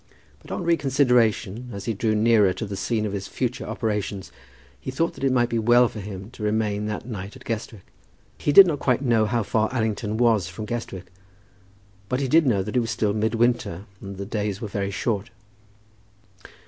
But 0.39 0.49
on 0.49 0.63
reconsideration, 0.63 1.69
as 1.73 1.85
he 1.85 1.93
drew 1.93 2.15
nearer 2.15 2.53
to 2.53 2.65
the 2.65 2.75
scene 2.75 3.05
of 3.05 3.13
his 3.13 3.27
future 3.27 3.65
operations, 3.65 4.31
he 4.79 4.89
thought 4.89 5.13
that 5.13 5.23
it 5.23 5.31
might 5.31 5.49
be 5.49 5.59
well 5.59 5.87
for 5.87 5.99
him 5.99 6.31
to 6.31 6.41
remain 6.41 6.87
that 6.87 7.05
night 7.05 7.35
at 7.35 7.43
Guestwick. 7.45 7.85
He 8.39 8.51
did 8.51 8.65
not 8.65 8.79
quite 8.79 9.03
know 9.03 9.27
how 9.27 9.43
far 9.43 9.71
Allington 9.71 10.17
was 10.17 10.47
from 10.47 10.65
Guestwick, 10.65 11.05
but 12.09 12.19
he 12.19 12.27
did 12.27 12.47
know 12.47 12.63
that 12.63 12.75
it 12.75 12.79
was 12.79 12.89
still 12.89 13.13
mid 13.13 13.35
winter, 13.35 13.85
and 14.01 14.15
that 14.15 14.17
the 14.17 14.25
days 14.25 14.59
were 14.59 14.67
very 14.67 14.89
short. 14.89 15.29